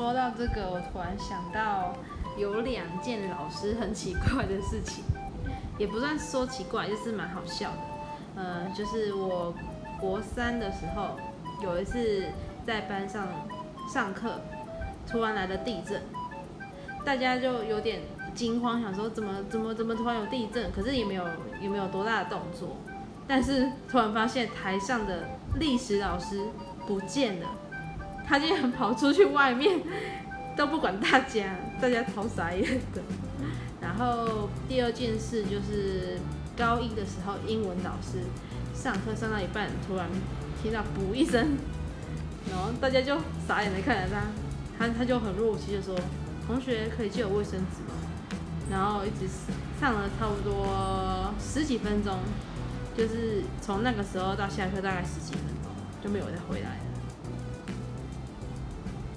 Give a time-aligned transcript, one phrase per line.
[0.00, 1.92] 说到这个，我突然想到
[2.34, 5.04] 有两件老师很奇怪的事情，
[5.76, 7.78] 也不算说奇怪，就是蛮好笑的。
[8.34, 9.52] 呃，就是我
[10.00, 11.18] 国三的时候，
[11.62, 12.24] 有一次
[12.66, 13.28] 在班上
[13.92, 14.40] 上课，
[15.06, 16.00] 突然来了地震，
[17.04, 18.00] 大家就有点
[18.34, 21.26] 惊慌，想说怎么怎么怎么突然有地震，可是也没有
[21.60, 22.74] 也没有多大的动作，
[23.28, 25.28] 但是突然发现台上的
[25.58, 26.46] 历史老师
[26.86, 27.46] 不见了。
[28.30, 29.80] 他竟然跑出去外面，
[30.56, 32.62] 都不管大家，大家超傻眼
[32.94, 33.02] 的。
[33.80, 36.20] 然后第二件事就是
[36.56, 38.22] 高一的时候，英文老师
[38.72, 40.06] 上课上到一半，突然
[40.62, 41.58] 听到“噗”一声，
[42.48, 44.22] 然后大家就傻眼的看着他，
[44.78, 45.98] 他他就很弱气就说
[46.46, 47.98] ：“同学可以借我卫生纸吗？”
[48.70, 49.26] 然后一直
[49.80, 52.16] 上了差不多十几分钟，
[52.96, 56.99] 就是从那个时候到下课大概十几分钟，就没有再回来了。